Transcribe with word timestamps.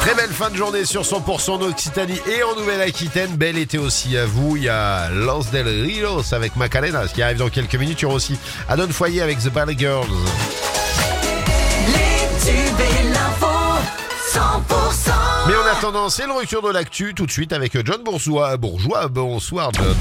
Très 0.00 0.14
belle 0.14 0.30
fin 0.30 0.50
de 0.50 0.56
journée 0.56 0.84
sur 0.84 1.02
100% 1.02 1.52
en 1.52 1.62
Occitanie 1.62 2.20
et 2.26 2.42
en 2.42 2.54
Nouvelle-Aquitaine. 2.54 3.34
Bel 3.34 3.56
été 3.56 3.78
aussi 3.78 4.16
à 4.18 4.26
vous. 4.26 4.56
Il 4.56 4.64
y 4.64 4.68
a 4.68 5.08
Los 5.08 5.44
Del 5.50 5.68
Rios 5.68 6.34
avec 6.34 6.56
Macarena 6.56 7.06
qui 7.08 7.22
arrive 7.22 7.38
dans 7.38 7.48
quelques 7.48 7.76
minutes. 7.76 8.00
Il 8.00 8.02
y 8.02 8.04
aura 8.06 8.16
aussi 8.16 8.38
Adon 8.68 8.88
Foyer 8.90 9.22
avec 9.22 9.38
The 9.38 9.48
Bad 9.48 9.70
Girls. 9.78 10.06
Les 11.86 12.28
tubes 12.44 12.80
et 12.80 13.08
l'info, 13.08 13.46
100%. 14.34 15.10
Mais 15.48 15.54
en 15.54 15.78
attendant, 15.78 16.10
c'est 16.10 16.26
le 16.26 16.32
retour 16.32 16.60
de 16.60 16.70
l'actu 16.70 17.14
tout 17.14 17.24
de 17.24 17.32
suite 17.32 17.54
avec 17.54 17.72
John 17.86 18.02
Bourgeois. 18.04 18.58
Bourgeois, 18.58 19.08
bonsoir 19.08 19.70
John. 19.72 19.96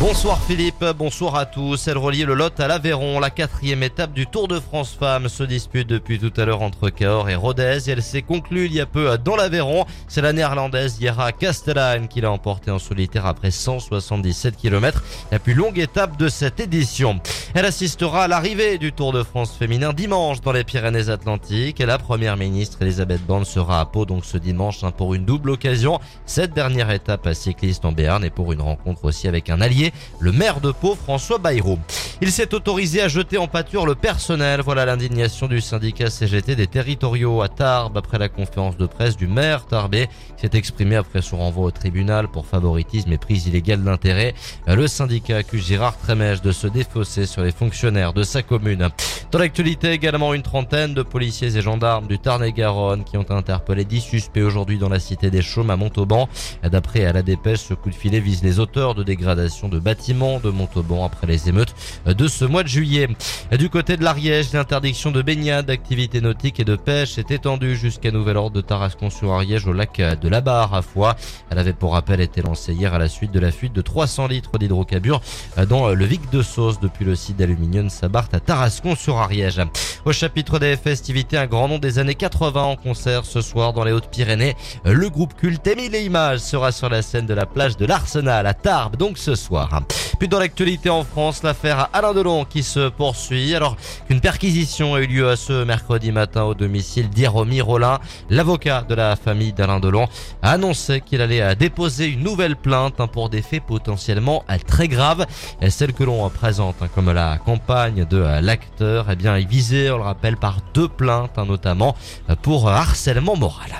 Bonsoir 0.00 0.42
Philippe, 0.42 0.82
bonsoir 0.96 1.34
à 1.36 1.44
tous. 1.44 1.86
Elle 1.86 1.98
relie 1.98 2.24
le 2.24 2.32
Lot 2.32 2.58
à 2.58 2.66
l'Aveyron. 2.66 3.20
La 3.20 3.28
quatrième 3.28 3.82
étape 3.82 4.14
du 4.14 4.26
Tour 4.26 4.48
de 4.48 4.58
France 4.58 4.96
Femmes 4.98 5.28
se 5.28 5.42
dispute 5.42 5.86
depuis 5.86 6.18
tout 6.18 6.32
à 6.40 6.46
l'heure 6.46 6.62
entre 6.62 6.88
Cahors 6.88 7.28
et 7.28 7.34
Rodez. 7.34 7.86
Et 7.86 7.90
elle 7.92 8.02
s'est 8.02 8.22
conclue 8.22 8.64
il 8.64 8.72
y 8.72 8.80
a 8.80 8.86
peu 8.86 9.18
dans 9.18 9.36
l'Aveyron. 9.36 9.84
C'est 10.08 10.22
la 10.22 10.32
néerlandaise 10.32 10.98
Yara 11.02 11.32
Castellane 11.32 12.08
qui 12.08 12.22
l'a 12.22 12.30
emporté 12.30 12.70
en 12.70 12.78
solitaire 12.78 13.26
après 13.26 13.50
177 13.50 14.56
km. 14.56 15.02
La 15.30 15.38
plus 15.38 15.52
longue 15.52 15.78
étape 15.78 16.16
de 16.16 16.28
cette 16.28 16.60
édition. 16.60 17.20
Elle 17.52 17.64
assistera 17.64 18.24
à 18.24 18.28
l'arrivée 18.28 18.78
du 18.78 18.92
Tour 18.92 19.12
de 19.12 19.24
France 19.24 19.56
féminin 19.56 19.92
dimanche 19.92 20.40
dans 20.40 20.52
les 20.52 20.62
Pyrénées-Atlantiques. 20.62 21.80
Et 21.80 21.86
la 21.86 21.98
première 21.98 22.36
ministre 22.36 22.80
Elisabeth 22.80 23.26
Borne 23.26 23.44
sera 23.44 23.80
à 23.80 23.86
Pau 23.86 24.04
donc 24.04 24.24
ce 24.24 24.38
dimanche 24.38 24.84
hein, 24.84 24.92
pour 24.92 25.14
une 25.14 25.24
double 25.24 25.50
occasion. 25.50 25.98
Cette 26.26 26.54
dernière 26.54 26.92
étape 26.92 27.26
à 27.26 27.34
cycliste 27.34 27.84
en 27.84 27.90
Béarn 27.90 28.24
et 28.24 28.30
pour 28.30 28.52
une 28.52 28.60
rencontre 28.60 29.04
aussi 29.04 29.26
avec 29.26 29.50
un 29.50 29.60
allié 29.60 29.92
le 30.20 30.30
maire 30.30 30.60
de 30.60 30.70
Pau, 30.70 30.94
François 30.94 31.38
Bayrou. 31.38 31.80
Il 32.22 32.30
s'est 32.30 32.54
autorisé 32.54 33.02
à 33.02 33.08
jeter 33.08 33.36
en 33.36 33.48
pâture 33.48 33.84
le 33.84 33.96
personnel. 33.96 34.60
Voilà 34.64 34.86
l'indignation 34.86 35.48
du 35.48 35.60
syndicat 35.60 36.08
CGT 36.08 36.54
des 36.54 36.68
territoriaux 36.68 37.42
à 37.42 37.48
Tarbes 37.48 37.96
après 37.96 38.18
la 38.18 38.28
conférence 38.28 38.76
de 38.76 38.86
presse 38.86 39.16
du 39.16 39.26
maire 39.26 39.66
Tarbé 39.66 40.08
qui 40.36 40.42
s'est 40.42 40.56
exprimé 40.56 40.94
après 40.94 41.20
son 41.20 41.38
renvoi 41.38 41.64
au 41.64 41.70
tribunal 41.72 42.28
pour 42.28 42.46
favoritisme 42.46 43.10
et 43.10 43.18
prise 43.18 43.48
illégale 43.48 43.82
d'intérêt. 43.82 44.34
Le 44.68 44.86
syndicat 44.86 45.38
accuse 45.38 45.66
Gérard 45.66 45.98
Trémèche 45.98 46.42
de 46.42 46.52
se 46.52 46.68
défausser 46.68 47.26
sur 47.26 47.39
les 47.42 47.52
fonctionnaires 47.52 48.12
de 48.12 48.22
sa 48.22 48.42
commune. 48.42 48.88
Dans 49.30 49.38
l'actualité 49.38 49.92
également, 49.92 50.34
une 50.34 50.42
trentaine 50.42 50.92
de 50.92 51.02
policiers 51.02 51.56
et 51.56 51.62
gendarmes 51.62 52.08
du 52.08 52.18
Tarn-et-Garonne 52.18 53.04
qui 53.04 53.16
ont 53.16 53.30
interpellé 53.30 53.84
10 53.84 54.00
suspects 54.00 54.42
aujourd'hui 54.42 54.76
dans 54.76 54.88
la 54.88 54.98
cité 54.98 55.30
des 55.30 55.40
Chaumes 55.40 55.70
à 55.70 55.76
Montauban. 55.76 56.28
D'après 56.64 57.12
la 57.12 57.22
dépêche, 57.22 57.60
ce 57.60 57.74
coup 57.74 57.90
de 57.90 57.94
filet 57.94 58.18
vise 58.18 58.42
les 58.42 58.58
auteurs 58.58 58.96
de 58.96 59.04
dégradation 59.04 59.68
de 59.68 59.78
bâtiments 59.78 60.40
de 60.40 60.50
Montauban 60.50 61.04
après 61.04 61.28
les 61.28 61.48
émeutes 61.48 61.74
de 62.06 62.26
ce 62.26 62.44
mois 62.44 62.64
de 62.64 62.68
juillet. 62.68 63.08
Du 63.56 63.70
côté 63.70 63.96
de 63.96 64.02
l'Ariège, 64.02 64.52
l'interdiction 64.52 65.12
de 65.12 65.22
baignade, 65.22 65.66
d'activités 65.66 66.20
nautiques 66.20 66.58
et 66.58 66.64
de 66.64 66.74
pêche 66.74 67.16
est 67.18 67.30
étendue 67.30 67.76
jusqu'à 67.76 68.10
nouvel 68.10 68.36
ordre 68.36 68.56
de 68.56 68.60
Tarascon-sur-Ariège 68.60 69.66
au 69.66 69.72
lac 69.72 70.00
de 70.20 70.28
la 70.28 70.40
Barre 70.40 70.74
à 70.74 70.82
Foix. 70.82 71.14
Elle 71.50 71.58
avait 71.58 71.72
pour 71.72 71.92
rappel 71.92 72.20
été 72.20 72.42
lancée 72.42 72.72
hier 72.72 72.94
à 72.94 72.98
la 72.98 73.08
suite 73.08 73.30
de 73.30 73.38
la 73.38 73.52
fuite 73.52 73.72
de 73.72 73.80
300 73.80 74.26
litres 74.26 74.58
d'hydrocarbures 74.58 75.20
dans 75.68 75.90
le 75.90 76.04
Vic 76.04 76.30
de 76.30 76.42
Sauce 76.42 76.80
depuis 76.80 77.04
le 77.04 77.14
d'aluminium 77.34 77.90
Sabart 77.90 78.28
à 78.32 78.40
Tarascon-sur-Ariège. 78.40 79.62
Au 80.04 80.12
chapitre 80.12 80.58
des 80.58 80.76
festivités, 80.76 81.36
un 81.36 81.46
grand 81.46 81.68
nom 81.68 81.78
des 81.78 81.98
années 81.98 82.14
80 82.14 82.62
en 82.62 82.76
concert 82.76 83.24
ce 83.24 83.40
soir 83.40 83.72
dans 83.72 83.84
les 83.84 83.92
Hautes-Pyrénées. 83.92 84.56
Le 84.84 85.08
groupe 85.10 85.34
culte 85.34 85.66
Émile 85.66 85.94
et 85.94 86.04
Images 86.04 86.40
sera 86.40 86.72
sur 86.72 86.88
la 86.88 87.02
scène 87.02 87.26
de 87.26 87.34
la 87.34 87.46
plage 87.46 87.76
de 87.76 87.86
l'Arsenal 87.86 88.46
à 88.46 88.54
Tarbes 88.54 88.96
donc 88.96 89.18
ce 89.18 89.34
soir. 89.34 89.82
Puis 90.20 90.28
dans 90.28 90.38
l'actualité 90.38 90.90
en 90.90 91.02
France, 91.02 91.42
l'affaire 91.42 91.88
Alain 91.94 92.12
Delon 92.12 92.44
qui 92.44 92.62
se 92.62 92.90
poursuit. 92.90 93.54
Alors 93.54 93.78
qu'une 94.06 94.20
perquisition 94.20 94.94
a 94.94 95.00
eu 95.00 95.06
lieu 95.06 95.34
ce 95.34 95.64
mercredi 95.64 96.12
matin 96.12 96.42
au 96.42 96.52
domicile 96.52 97.08
d'Iromi 97.08 97.62
Rollin, 97.62 97.98
l'avocat 98.28 98.84
de 98.86 98.94
la 98.94 99.16
famille 99.16 99.54
d'Alain 99.54 99.80
Delon, 99.80 100.08
a 100.42 100.50
annoncé 100.50 101.00
qu'il 101.00 101.22
allait 101.22 101.56
déposer 101.56 102.04
une 102.04 102.22
nouvelle 102.22 102.54
plainte 102.54 103.00
pour 103.10 103.30
des 103.30 103.40
faits 103.40 103.62
potentiellement 103.66 104.44
très 104.66 104.88
graves. 104.88 105.24
Celle 105.70 105.94
que 105.94 106.04
l'on 106.04 106.28
présente 106.28 106.76
comme 106.94 107.10
la 107.10 107.38
campagne 107.38 108.04
de 108.04 108.18
l'acteur, 108.42 109.06
eh 109.10 109.16
bien, 109.16 109.36
est 109.36 109.48
visée, 109.48 109.90
on 109.90 109.96
le 109.96 110.02
rappelle, 110.02 110.36
par 110.36 110.58
deux 110.74 110.88
plaintes, 110.88 111.38
notamment 111.38 111.96
pour 112.42 112.68
harcèlement 112.68 113.36
moral. 113.36 113.70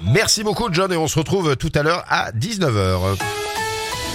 Merci 0.00 0.44
beaucoup 0.44 0.68
John 0.70 0.92
et 0.92 0.96
on 0.96 1.08
se 1.08 1.18
retrouve 1.18 1.56
tout 1.56 1.72
à 1.74 1.82
l'heure 1.82 2.04
à 2.08 2.30
19h. 2.30 3.16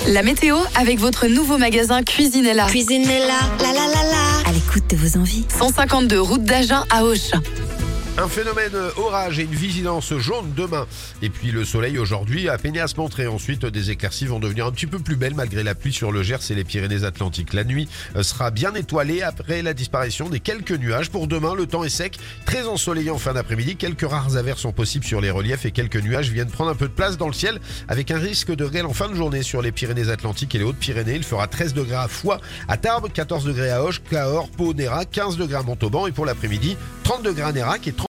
La 0.08 0.24
météo 0.24 0.58
avec 0.76 1.00
votre 1.00 1.28
nouveau 1.28 1.58
magasin 1.58 2.02
Cuisinella. 2.04 2.66
Cuisinella, 2.68 3.40
la 3.60 3.66
la 3.66 3.74
la 3.74 4.04
la. 4.12 4.50
À 4.50 4.52
l'écoute 4.52 4.90
de 4.90 4.96
vos 4.96 5.20
envies. 5.20 5.46
152 5.60 6.20
route 6.20 6.44
d'Agen 6.44 6.84
à 6.90 7.04
Auch. 7.04 7.34
Un 8.18 8.28
phénomène 8.28 8.76
orage 8.98 9.40
et 9.40 9.44
une 9.44 9.56
vigilance 9.56 10.14
jaune 10.18 10.52
demain. 10.54 10.88
Et 11.22 11.30
puis 11.30 11.52
le 11.52 11.64
soleil 11.64 11.98
aujourd'hui 11.98 12.50
a 12.50 12.58
peiné 12.58 12.82
à 12.82 12.88
se 12.88 12.98
montrer. 12.98 13.28
Ensuite, 13.28 13.66
des 13.66 13.92
éclaircies 13.92 14.26
vont 14.26 14.40
devenir 14.40 14.66
un 14.66 14.72
petit 14.72 14.88
peu 14.88 15.00
plus 15.00 15.16
belles 15.16 15.36
malgré 15.36 15.64
la 15.64 15.74
pluie 15.74 15.94
sur 15.94 16.12
le 16.12 16.22
Gers 16.22 16.52
et 16.52 16.56
les 16.56 16.66
Pyrénées-Atlantiques. 16.66 17.54
La 17.54 17.64
nuit 17.64 17.88
sera 18.22 18.52
bien 18.52 18.74
étoilée 18.74 19.22
après 19.22 19.62
la 19.62 19.74
disparition 19.74 20.28
des 20.28 20.42
quelques 20.42 20.74
nuages. 20.74 21.10
Pour 21.10 21.28
demain, 21.28 21.56
le 21.56 21.66
temps 21.66 21.86
est 21.86 21.90
sec, 21.90 22.18
très 22.46 22.68
ensoleillé 22.68 23.10
en 23.10 23.18
fin 23.18 23.34
d'après-midi. 23.34 23.78
Quelques 23.78 24.10
rares 24.10 24.36
averses 24.36 24.62
sont 24.62 24.74
possibles 24.74 25.06
sur 25.06 25.22
les 25.22 25.32
reliefs 25.32 25.66
et 25.66 25.72
quelques 25.72 26.02
nuages 26.04 26.30
viennent 26.30 26.52
prendre 26.52 26.72
un 26.72 26.76
peu 26.76 26.90
de 26.90 26.94
place 26.94 27.18
dans 27.18 27.28
le 27.28 27.34
ciel 27.34 27.60
avec 27.88 28.12
un 28.12 28.20
risque 28.20 28.54
de 28.54 28.66
grêle 28.66 28.86
en 28.86 28.94
fin 28.94 29.08
de 29.08 29.16
journée 29.16 29.44
sur 29.44 29.62
les 29.62 29.72
Pyrénées-Atlantiques 29.72 30.54
et 30.56 30.58
les 30.58 30.66
Hautes-Pyrénées. 30.66 31.16
Il 31.16 31.24
fera 31.24 31.48
13 31.48 31.74
degrés 31.74 31.96
à 31.96 32.10
Foix, 32.10 32.42
à 32.68 32.76
Tarbes, 32.76 33.08
14 33.14 33.46
degrés 33.46 33.72
à 33.72 33.82
Auch, 33.82 34.02
Cahors, 34.10 34.50
Pau, 34.50 34.74
Nérac, 34.74 35.10
15 35.10 35.38
degrés 35.38 35.60
à 35.60 35.64
Montauban 35.64 36.06
et 36.06 36.12
pour 36.12 36.26
l'après-midi, 36.26 36.76
30 37.10 37.24
degrés 37.24 37.42
à 37.42 37.52
Nérac 37.52 37.88
et 37.88 37.92
30 37.92 38.08